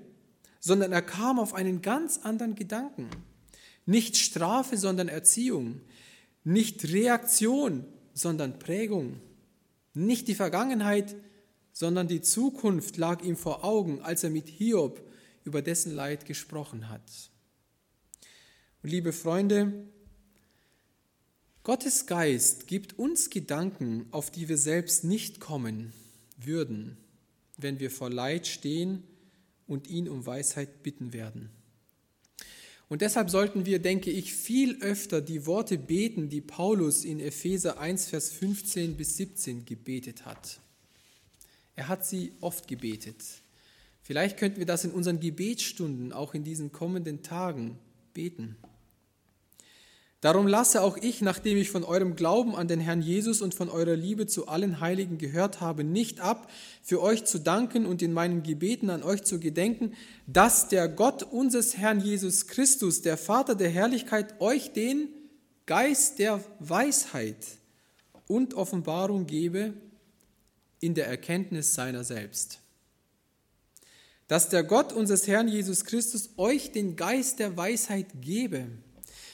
[0.65, 3.09] sondern er kam auf einen ganz anderen Gedanken.
[3.85, 5.81] Nicht Strafe, sondern Erziehung.
[6.45, 9.19] Nicht Reaktion, sondern Prägung.
[9.93, 11.17] Nicht die Vergangenheit,
[11.73, 15.05] sondern die Zukunft lag ihm vor Augen, als er mit Hiob
[15.43, 17.29] über dessen Leid gesprochen hat.
[18.83, 19.73] Und liebe Freunde,
[21.63, 25.91] Gottes Geist gibt uns Gedanken, auf die wir selbst nicht kommen
[26.37, 26.95] würden,
[27.57, 29.03] wenn wir vor Leid stehen
[29.67, 31.49] und ihn um Weisheit bitten werden.
[32.89, 37.79] Und deshalb sollten wir, denke ich, viel öfter die Worte beten, die Paulus in Epheser
[37.79, 40.59] 1, Vers 15 bis 17 gebetet hat.
[41.75, 43.23] Er hat sie oft gebetet.
[44.03, 47.79] Vielleicht könnten wir das in unseren Gebetsstunden auch in diesen kommenden Tagen
[48.13, 48.57] beten.
[50.23, 53.67] Darum lasse auch ich, nachdem ich von eurem Glauben an den Herrn Jesus und von
[53.67, 56.49] eurer Liebe zu allen Heiligen gehört habe, nicht ab,
[56.81, 61.23] für euch zu danken und in meinen Gebeten an euch zu gedenken, dass der Gott
[61.23, 65.09] unseres Herrn Jesus Christus, der Vater der Herrlichkeit, euch den
[65.65, 67.45] Geist der Weisheit
[68.29, 69.73] und Offenbarung gebe,
[70.79, 72.59] in der Erkenntnis seiner selbst.
[74.29, 78.67] Dass der Gott unseres Herrn Jesus Christus euch den Geist der Weisheit gebe.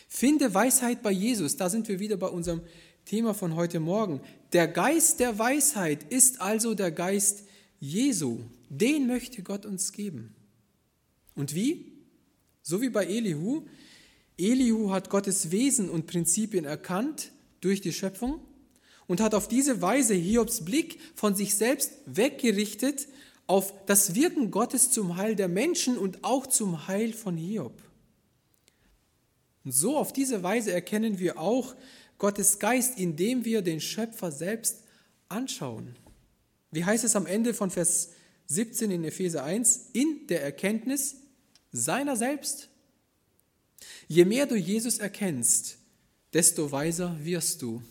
[0.10, 1.56] Finde Weisheit bei Jesus.
[1.56, 2.62] Da sind wir wieder bei unserem
[3.06, 4.22] Thema von heute Morgen.
[4.54, 7.43] Der Geist der Weisheit ist also der Geist
[7.80, 8.39] Jesu.
[8.69, 10.36] Den möchte Gott uns geben.
[11.36, 11.93] Und wie?
[12.63, 13.67] So wie bei Elihu.
[14.38, 18.41] Elihu hat Gottes Wesen und Prinzipien erkannt durch die Schöpfung
[19.06, 23.08] und hat auf diese Weise Hiobs Blick von sich selbst weggerichtet
[23.45, 27.74] auf das Wirken Gottes zum Heil der Menschen und auch zum Heil von Hiob.
[29.69, 31.75] Und so auf diese Weise erkennen wir auch
[32.17, 34.84] Gottes Geist, indem wir den Schöpfer selbst
[35.27, 35.95] anschauen.
[36.71, 38.10] Wie heißt es am Ende von Vers
[38.47, 39.91] 17 in Epheser 1?
[39.93, 41.17] In der Erkenntnis
[41.71, 42.69] seiner selbst.
[44.08, 45.77] Je mehr du Jesus erkennst,
[46.34, 47.84] desto weiser wirst du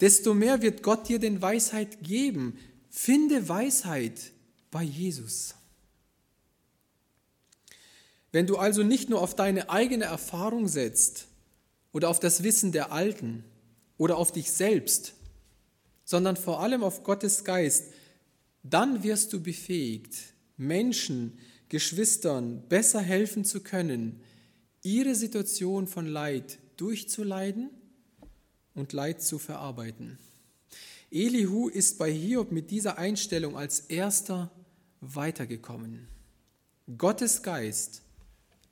[0.00, 2.58] desto mehr wird Gott dir den Weisheit geben.
[2.88, 4.32] Finde Weisheit
[4.70, 5.54] bei Jesus.
[8.32, 11.26] Wenn du also nicht nur auf deine eigene Erfahrung setzt
[11.92, 13.44] oder auf das Wissen der Alten
[13.98, 15.14] oder auf dich selbst,
[16.04, 17.92] sondern vor allem auf Gottes Geist,
[18.62, 20.16] dann wirst du befähigt,
[20.56, 21.38] Menschen,
[21.68, 24.20] Geschwistern besser helfen zu können,
[24.82, 27.70] ihre Situation von Leid durchzuleiden
[28.74, 30.18] und Leid zu verarbeiten.
[31.10, 34.50] Elihu ist bei Hiob mit dieser Einstellung als erster
[35.00, 36.08] weitergekommen.
[36.98, 38.02] Gottes Geist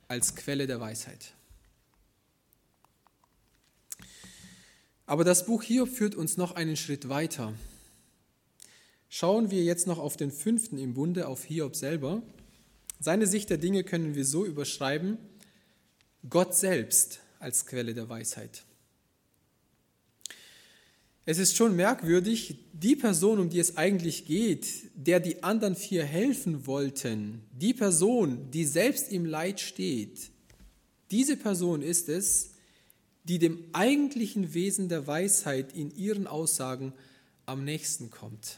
[0.09, 1.33] als Quelle der Weisheit.
[5.05, 7.53] Aber das Buch Hiob führt uns noch einen Schritt weiter.
[9.07, 12.21] Schauen wir jetzt noch auf den fünften im Bunde, auf Hiob selber.
[12.99, 15.17] Seine Sicht der Dinge können wir so überschreiben,
[16.29, 18.63] Gott selbst als Quelle der Weisheit.
[21.29, 26.03] Es ist schon merkwürdig, die Person, um die es eigentlich geht, der die anderen vier
[26.03, 30.31] helfen wollten, die Person, die selbst im Leid steht,
[31.11, 32.53] diese Person ist es,
[33.25, 36.93] die dem eigentlichen Wesen der Weisheit in ihren Aussagen
[37.45, 38.57] am nächsten kommt.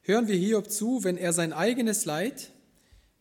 [0.00, 2.52] Hören wir Hiob zu, wenn er sein eigenes Leid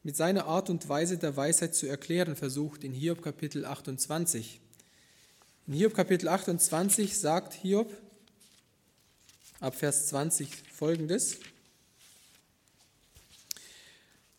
[0.01, 4.61] mit seiner Art und Weise der Weisheit zu erklären versucht in Hiob Kapitel 28.
[5.67, 7.95] In Hiob Kapitel 28 sagt Hiob
[9.59, 11.37] ab Vers 20 folgendes.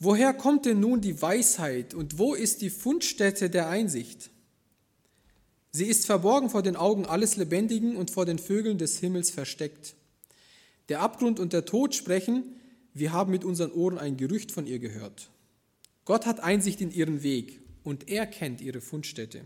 [0.00, 4.30] Woher kommt denn nun die Weisheit und wo ist die Fundstätte der Einsicht?
[5.70, 9.94] Sie ist verborgen vor den Augen alles Lebendigen und vor den Vögeln des Himmels versteckt.
[10.88, 12.56] Der Abgrund und der Tod sprechen,
[12.94, 15.30] wir haben mit unseren Ohren ein Gerücht von ihr gehört.
[16.04, 19.42] Gott hat Einsicht in ihren Weg und er kennt ihre Fundstätte.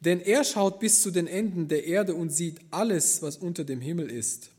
[0.00, 3.80] Denn er schaut bis zu den Enden der Erde und sieht alles, was unter dem
[3.80, 4.50] Himmel ist.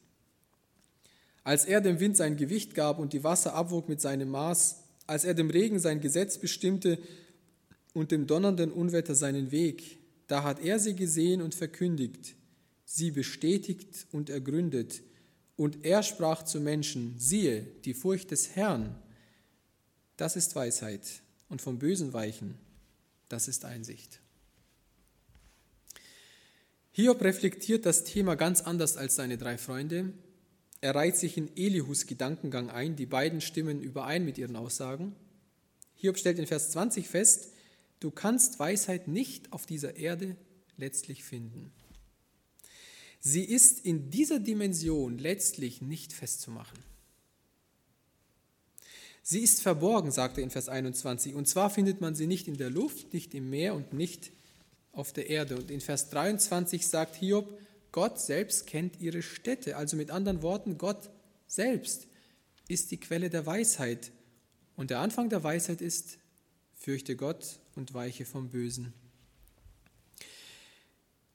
[1.43, 5.23] Als er dem Wind sein Gewicht gab und die Wasser abwog mit seinem Maß, als
[5.23, 6.99] er dem Regen sein Gesetz bestimmte
[7.93, 12.35] und dem donnernden Unwetter seinen Weg, da hat er sie gesehen und verkündigt,
[12.83, 15.01] sie bestätigt und ergründet.
[15.55, 18.95] Und er sprach zu Menschen, siehe, die Furcht des Herrn,
[20.17, 22.55] das ist Weisheit, und vom Bösen weichen,
[23.29, 24.19] das ist Einsicht.
[26.97, 30.13] Hiob reflektiert das Thema ganz anders als seine drei Freunde.
[30.81, 35.15] Er reiht sich in Elihus Gedankengang ein, die beiden stimmen überein mit ihren Aussagen.
[35.93, 37.51] Hiob stellt in Vers 20 fest,
[37.99, 40.37] du kannst Weisheit nicht auf dieser Erde
[40.75, 41.71] letztlich finden.
[43.19, 46.79] Sie ist in dieser Dimension letztlich nicht festzumachen.
[49.21, 52.57] Sie ist verborgen, sagt er in Vers 21, und zwar findet man sie nicht in
[52.57, 54.31] der Luft, nicht im Meer und nicht
[54.97, 55.55] auf der Erde.
[55.55, 57.57] Und in Vers 23 sagt Hiob,
[57.91, 59.77] Gott selbst kennt ihre Städte.
[59.77, 61.09] Also mit anderen Worten, Gott
[61.45, 62.07] selbst
[62.67, 64.11] ist die Quelle der Weisheit.
[64.75, 66.17] Und der Anfang der Weisheit ist,
[66.75, 68.93] fürchte Gott und weiche vom Bösen.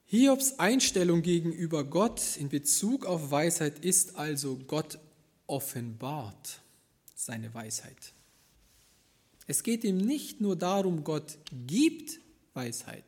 [0.04, 4.98] Hiobs Einstellung gegenüber Gott in Bezug auf Weisheit ist also, Gott
[5.46, 6.60] offenbart
[7.14, 8.12] seine Weisheit.
[9.46, 12.20] Es geht ihm nicht nur darum, Gott gibt
[12.54, 13.04] Weisheit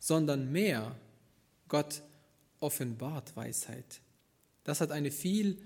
[0.00, 0.96] sondern mehr.
[1.68, 2.02] Gott
[2.58, 4.00] offenbart Weisheit.
[4.64, 5.58] Das hat eine viel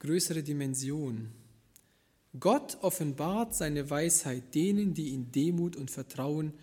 [0.00, 1.30] größere Dimension.
[2.38, 6.54] Gott offenbart seine Weisheit denen, die in Demut und Vertrauen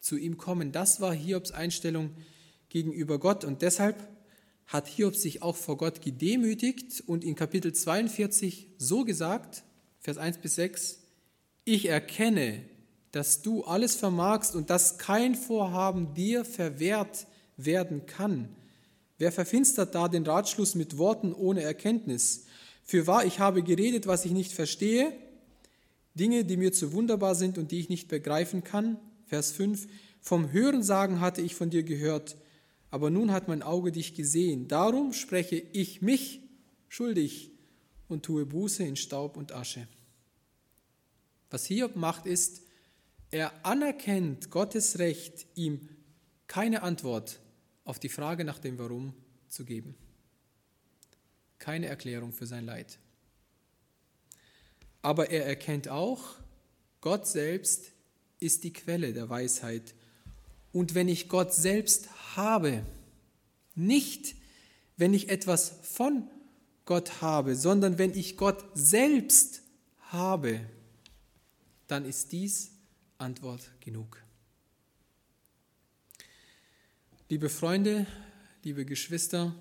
[0.00, 0.72] zu ihm kommen.
[0.72, 2.10] Das war Hiobs Einstellung
[2.68, 4.08] gegenüber Gott und deshalb
[4.66, 9.64] hat Hiob sich auch vor Gott gedemütigt und in Kapitel 42 so gesagt,
[10.00, 11.00] Vers 1 bis 6,
[11.64, 12.64] ich erkenne,
[13.14, 18.48] dass du alles vermagst und dass kein Vorhaben dir verwehrt werden kann.
[19.18, 22.46] Wer verfinstert da den Ratschluss mit Worten ohne Erkenntnis?
[22.82, 25.12] Für wahr, ich habe geredet, was ich nicht verstehe,
[26.14, 28.98] Dinge, die mir zu wunderbar sind und die ich nicht begreifen kann.
[29.26, 29.86] Vers 5.
[30.20, 32.36] Vom Hörensagen hatte ich von dir gehört,
[32.90, 34.66] aber nun hat mein Auge dich gesehen.
[34.66, 36.40] Darum spreche ich mich
[36.88, 37.52] schuldig
[38.08, 39.86] und tue Buße in Staub und Asche.
[41.50, 42.63] Was Hiob macht, ist,
[43.34, 45.88] er anerkennt Gottes Recht, ihm
[46.46, 47.40] keine Antwort
[47.84, 49.12] auf die Frage nach dem Warum
[49.48, 49.96] zu geben.
[51.58, 53.00] Keine Erklärung für sein Leid.
[55.02, 56.36] Aber er erkennt auch,
[57.00, 57.90] Gott selbst
[58.38, 59.96] ist die Quelle der Weisheit.
[60.72, 62.86] Und wenn ich Gott selbst habe,
[63.74, 64.36] nicht
[64.96, 66.30] wenn ich etwas von
[66.84, 69.62] Gott habe, sondern wenn ich Gott selbst
[70.12, 70.60] habe,
[71.88, 72.73] dann ist dies
[73.18, 74.22] Antwort genug.
[77.28, 78.06] Liebe Freunde,
[78.62, 79.54] liebe Geschwister,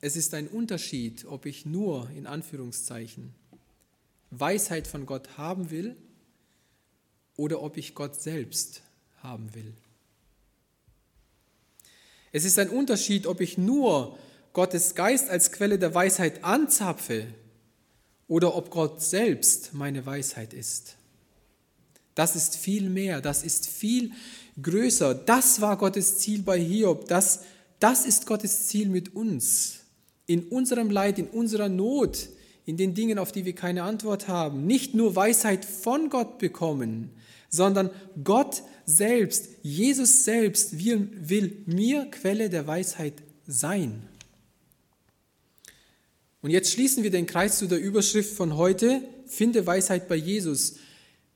[0.00, 3.34] es ist ein Unterschied, ob ich nur in Anführungszeichen
[4.30, 5.96] Weisheit von Gott haben will
[7.36, 8.82] oder ob ich Gott selbst
[9.22, 9.74] haben will.
[12.32, 14.18] Es ist ein Unterschied, ob ich nur
[14.52, 17.26] Gottes Geist als Quelle der Weisheit anzapfe
[18.26, 20.96] oder ob Gott selbst meine Weisheit ist.
[22.14, 24.12] Das ist viel mehr, das ist viel
[24.60, 25.14] größer.
[25.14, 27.08] Das war Gottes Ziel bei Hiob.
[27.08, 27.40] Das,
[27.80, 29.80] das ist Gottes Ziel mit uns.
[30.26, 32.28] In unserem Leid, in unserer Not,
[32.64, 34.66] in den Dingen, auf die wir keine Antwort haben.
[34.66, 37.10] Nicht nur Weisheit von Gott bekommen,
[37.48, 37.90] sondern
[38.22, 43.14] Gott selbst, Jesus selbst will, will mir Quelle der Weisheit
[43.46, 44.02] sein.
[46.40, 50.76] Und jetzt schließen wir den Kreis zu der Überschrift von heute, finde Weisheit bei Jesus.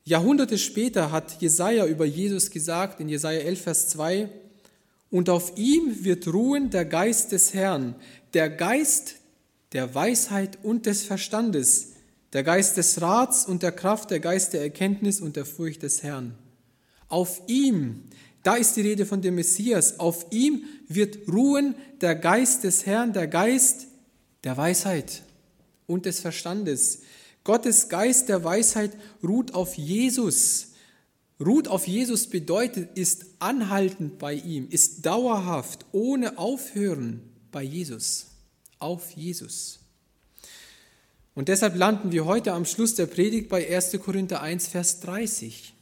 [0.08, 4.28] Jahrhunderte später hat Jesaja über Jesus gesagt, in Jesaja 11, Vers 2,
[5.10, 7.96] und auf ihm wird ruhen der Geist des Herrn,
[8.32, 9.16] der Geist
[9.72, 11.94] der Weisheit und des Verstandes,
[12.32, 16.04] der Geist des Rats und der Kraft, der Geist der Erkenntnis und der Furcht des
[16.04, 16.38] Herrn.
[17.08, 18.04] Auf ihm,
[18.44, 23.12] da ist die Rede von dem Messias, auf ihm wird ruhen der Geist des Herrn,
[23.12, 23.88] der Geist
[24.44, 25.22] der Weisheit
[25.88, 27.00] und des Verstandes.
[27.46, 28.90] Gottes Geist der Weisheit
[29.22, 30.72] ruht auf Jesus.
[31.38, 37.22] Ruht auf Jesus bedeutet, ist anhaltend bei ihm, ist dauerhaft, ohne Aufhören
[37.52, 38.26] bei Jesus.
[38.80, 39.78] Auf Jesus.
[41.36, 43.92] Und deshalb landen wir heute am Schluss der Predigt bei 1.
[44.02, 45.72] Korinther 1, Vers 30.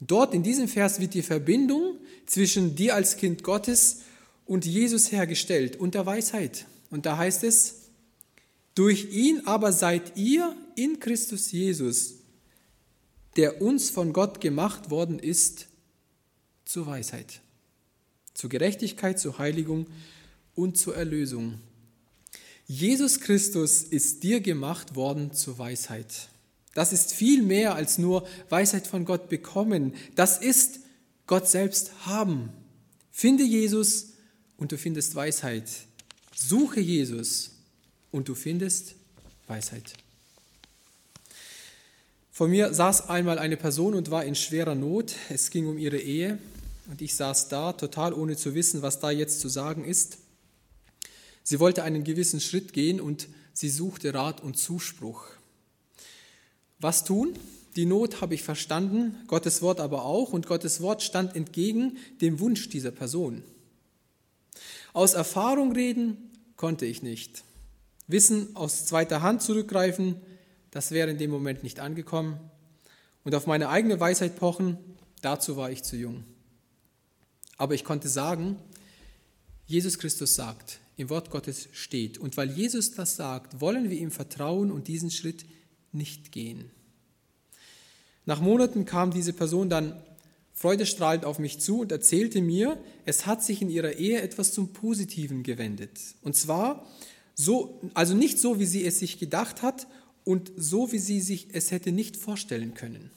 [0.00, 3.98] Dort in diesem Vers wird die Verbindung zwischen dir als Kind Gottes
[4.46, 6.64] und Jesus hergestellt und der Weisheit.
[6.88, 7.85] Und da heißt es,
[8.76, 12.16] durch ihn aber seid ihr in Christus Jesus,
[13.36, 15.66] der uns von Gott gemacht worden ist,
[16.66, 17.40] zur Weisheit,
[18.34, 19.86] zur Gerechtigkeit, zur Heiligung
[20.54, 21.58] und zur Erlösung.
[22.66, 26.28] Jesus Christus ist dir gemacht worden zur Weisheit.
[26.74, 29.94] Das ist viel mehr als nur Weisheit von Gott bekommen.
[30.16, 30.80] Das ist
[31.26, 32.50] Gott selbst haben.
[33.10, 34.08] Finde Jesus
[34.58, 35.70] und du findest Weisheit.
[36.34, 37.55] Suche Jesus
[38.16, 38.94] und du findest
[39.46, 39.92] Weisheit.
[42.32, 45.14] Vor mir saß einmal eine Person und war in schwerer Not.
[45.28, 46.38] Es ging um ihre Ehe
[46.90, 50.18] und ich saß da, total ohne zu wissen, was da jetzt zu sagen ist.
[51.42, 55.24] Sie wollte einen gewissen Schritt gehen und sie suchte Rat und Zuspruch.
[56.78, 57.34] Was tun?
[57.76, 62.40] Die Not habe ich verstanden, Gottes Wort aber auch, und Gottes Wort stand entgegen dem
[62.40, 63.42] Wunsch dieser Person.
[64.94, 66.16] Aus Erfahrung reden
[66.56, 67.44] konnte ich nicht.
[68.06, 70.16] Wissen aus zweiter Hand zurückgreifen,
[70.70, 72.38] das wäre in dem Moment nicht angekommen.
[73.24, 74.78] Und auf meine eigene Weisheit pochen,
[75.22, 76.24] dazu war ich zu jung.
[77.56, 78.56] Aber ich konnte sagen,
[79.66, 82.18] Jesus Christus sagt, im Wort Gottes steht.
[82.18, 85.44] Und weil Jesus das sagt, wollen wir ihm vertrauen und diesen Schritt
[85.92, 86.70] nicht gehen.
[88.24, 90.02] Nach Monaten kam diese Person dann
[90.52, 94.72] freudestrahlend auf mich zu und erzählte mir, es hat sich in ihrer Ehe etwas zum
[94.72, 95.98] Positiven gewendet.
[96.22, 96.86] Und zwar
[97.36, 99.86] so, also nicht so, wie sie es sich gedacht hat
[100.24, 103.10] und so, wie sie sich es hätte nicht vorstellen können.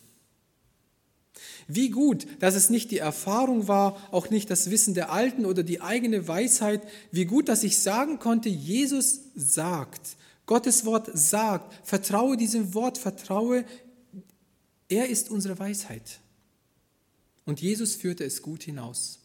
[1.68, 5.64] Wie gut, dass es nicht die Erfahrung war, auch nicht das Wissen der Alten oder
[5.64, 6.82] die eigene Weisheit.
[7.12, 13.64] Wie gut, dass ich sagen konnte, Jesus sagt, Gottes Wort sagt, vertraue diesem Wort, vertraue,
[14.90, 16.20] er ist unsere Weisheit.
[17.46, 19.19] Und Jesus führte es gut hinaus.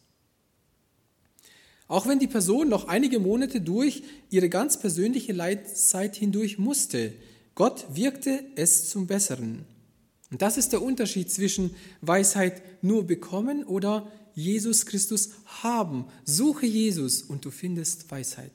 [1.86, 7.12] Auch wenn die Person noch einige Monate durch ihre ganz persönliche Leidzeit hindurch musste,
[7.54, 9.64] Gott wirkte es zum Besseren.
[10.30, 15.30] Und das ist der Unterschied zwischen Weisheit nur bekommen oder Jesus Christus
[15.62, 16.06] haben.
[16.24, 18.52] Suche Jesus und du findest Weisheit.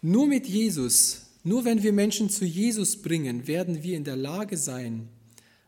[0.00, 4.56] Nur mit Jesus, nur wenn wir Menschen zu Jesus bringen, werden wir in der Lage
[4.56, 5.08] sein,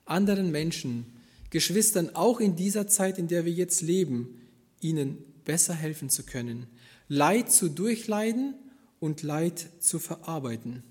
[0.06, 1.06] anderen Menschen
[1.50, 4.40] Geschwistern auch in dieser Zeit, in der wir jetzt leben,
[4.80, 6.66] ihnen besser helfen zu können,
[7.08, 8.54] Leid zu durchleiden
[9.00, 10.82] und Leid zu verarbeiten.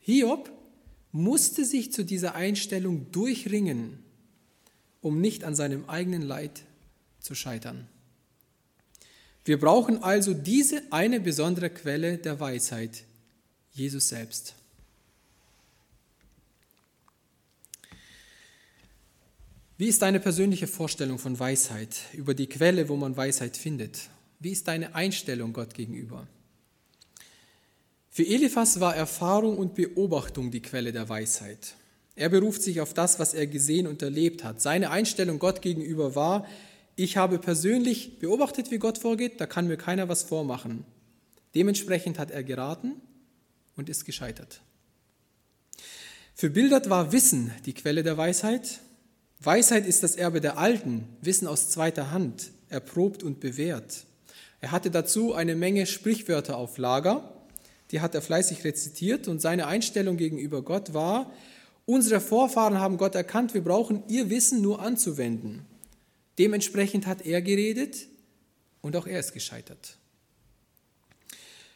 [0.00, 0.50] Hiob
[1.12, 3.98] musste sich zu dieser Einstellung durchringen,
[5.00, 6.62] um nicht an seinem eigenen Leid
[7.20, 7.88] zu scheitern.
[9.44, 13.04] Wir brauchen also diese eine besondere Quelle der Weisheit,
[13.72, 14.54] Jesus selbst.
[19.76, 24.08] Wie ist deine persönliche Vorstellung von Weisheit, über die Quelle, wo man Weisheit findet?
[24.38, 26.28] Wie ist deine Einstellung Gott gegenüber?
[28.08, 31.74] Für Eliphas war Erfahrung und Beobachtung die Quelle der Weisheit.
[32.14, 34.62] Er beruft sich auf das, was er gesehen und erlebt hat.
[34.62, 36.46] Seine Einstellung Gott gegenüber war,
[36.94, 40.84] ich habe persönlich beobachtet, wie Gott vorgeht, da kann mir keiner was vormachen.
[41.56, 42.92] Dementsprechend hat er geraten
[43.74, 44.60] und ist gescheitert.
[46.36, 48.78] Für Bildert war Wissen die Quelle der Weisheit
[49.46, 54.04] Weisheit ist das Erbe der Alten, Wissen aus zweiter Hand, erprobt und bewährt.
[54.60, 57.32] Er hatte dazu eine Menge Sprichwörter auf Lager,
[57.90, 61.32] die hat er fleißig rezitiert und seine Einstellung gegenüber Gott war,
[61.86, 65.66] unsere Vorfahren haben Gott erkannt, wir brauchen ihr Wissen nur anzuwenden.
[66.38, 68.06] Dementsprechend hat er geredet
[68.80, 69.98] und auch er ist gescheitert.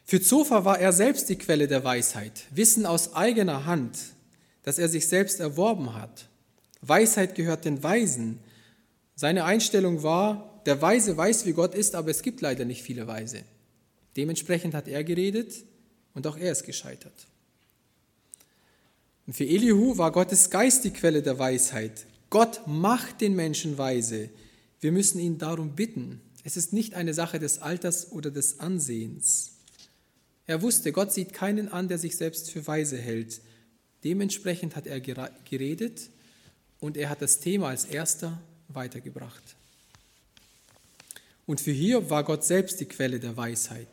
[0.04, 3.98] Für Zofa war er selbst die Quelle der Weisheit, Wissen aus eigener Hand,
[4.62, 6.28] das er sich selbst erworben hat.
[6.80, 8.38] Weisheit gehört den Weisen.
[9.14, 13.06] Seine Einstellung war, der Weise weiß, wie Gott ist, aber es gibt leider nicht viele
[13.06, 13.42] Weise.
[14.16, 15.64] Dementsprechend hat er geredet
[16.14, 17.26] und auch er ist gescheitert.
[19.26, 22.06] Und für Elihu war Gottes Geist die Quelle der Weisheit.
[22.30, 24.30] Gott macht den Menschen weise.
[24.80, 26.20] Wir müssen ihn darum bitten.
[26.44, 29.52] Es ist nicht eine Sache des Alters oder des Ansehens.
[30.46, 33.40] Er wusste, Gott sieht keinen an, der sich selbst für weise hält.
[34.04, 36.10] Dementsprechend hat er geredet
[36.80, 39.42] und er hat das Thema als erster weitergebracht.
[41.46, 43.88] Und für Hiob war Gott selbst die Quelle der Weisheit.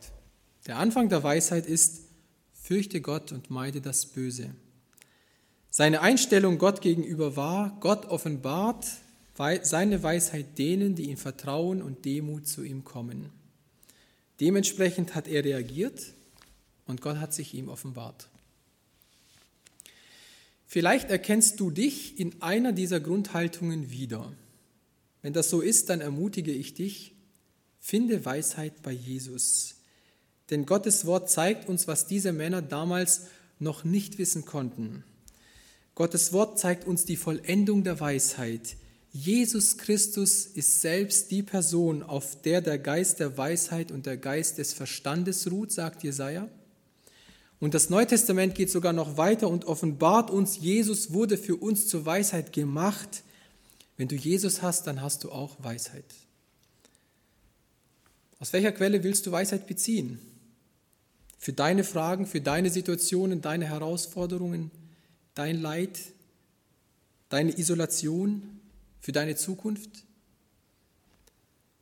[0.68, 2.02] Der Anfang der Weisheit ist,
[2.54, 4.50] fürchte Gott und meide das Böse.
[5.70, 8.86] Seine Einstellung Gott gegenüber war, Gott offenbart
[9.62, 13.30] seine Weisheit denen, die ihm vertrauen und Demut zu ihm kommen.
[14.40, 16.14] Dementsprechend hat er reagiert
[16.88, 18.28] und Gott hat sich ihm offenbart.
[20.66, 24.34] Vielleicht erkennst du dich in einer dieser Grundhaltungen wieder.
[25.22, 27.16] Wenn das so ist, dann ermutige ich dich,
[27.80, 29.76] finde Weisheit bei Jesus.
[30.50, 33.28] Denn Gottes Wort zeigt uns, was diese Männer damals
[33.60, 35.04] noch nicht wissen konnten.
[35.96, 38.76] Gottes Wort zeigt uns die Vollendung der Weisheit.
[39.12, 44.58] Jesus Christus ist selbst die Person, auf der der Geist der Weisheit und der Geist
[44.58, 46.50] des Verstandes ruht, sagt Jesaja.
[47.60, 51.88] Und das Neue Testament geht sogar noch weiter und offenbart uns, Jesus wurde für uns
[51.88, 53.24] zur Weisheit gemacht.
[53.98, 56.06] Wenn du Jesus hast, dann hast du auch Weisheit.
[58.40, 60.20] Aus welcher Quelle willst du Weisheit beziehen?
[61.38, 64.72] Für deine Fragen, für deine Situationen, deine Herausforderungen,
[65.34, 66.00] dein Leid,
[67.30, 68.60] deine Isolation,
[69.00, 70.04] für deine Zukunft?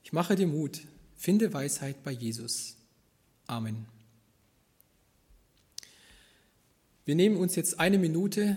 [0.03, 0.81] Ich mache dir Mut,
[1.15, 2.75] finde Weisheit bei Jesus.
[3.47, 3.92] Amen.
[7.05, 8.55] Wir nehmen uns jetzt eine Minute,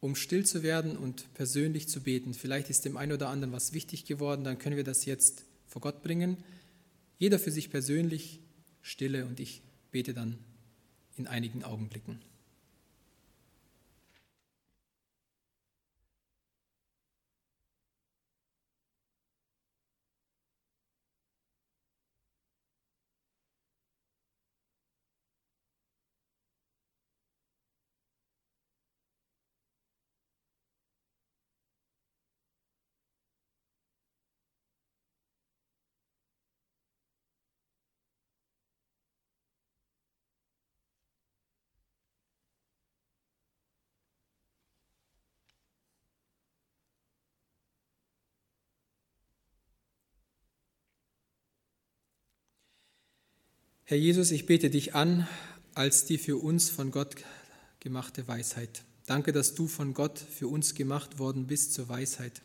[0.00, 2.34] um still zu werden und persönlich zu beten.
[2.34, 5.80] Vielleicht ist dem einen oder anderen was wichtig geworden, dann können wir das jetzt vor
[5.82, 6.38] Gott bringen.
[7.18, 8.40] Jeder für sich persönlich,
[8.82, 9.62] stille und ich
[9.92, 10.38] bete dann
[11.16, 12.18] in einigen Augenblicken.
[53.90, 55.26] Herr Jesus, ich bete dich an
[55.72, 57.16] als die für uns von Gott
[57.80, 58.82] gemachte Weisheit.
[59.06, 62.42] Danke, dass du von Gott für uns gemacht worden bist zur Weisheit.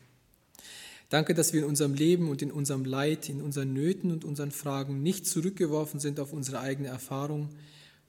[1.10, 4.52] Danke, dass wir in unserem Leben und in unserem Leid, in unseren Nöten und unseren
[4.52, 7.50] Fragen nicht zurückgeworfen sind auf unsere eigene Erfahrung,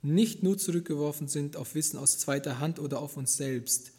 [0.00, 3.90] nicht nur zurückgeworfen sind auf Wissen aus zweiter Hand oder auf uns selbst,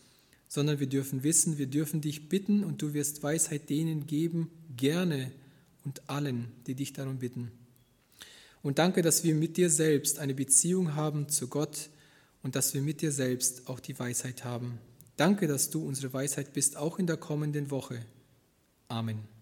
[0.47, 5.29] sondern wir dürfen wissen, wir dürfen dich bitten und du wirst Weisheit denen geben, gerne
[5.83, 7.51] und allen, die dich darum bitten.
[8.65, 11.89] Und danke, dass wir mit dir selbst eine Beziehung haben zu Gott
[12.41, 14.79] und dass wir mit dir selbst auch die Weisheit haben.
[15.17, 17.99] Danke, dass du unsere Weisheit bist, auch in der kommenden Woche.
[18.87, 19.34] Amen.